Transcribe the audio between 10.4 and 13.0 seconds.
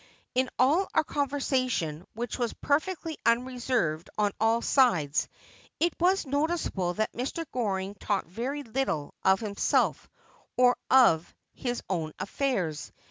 or of his own affairs.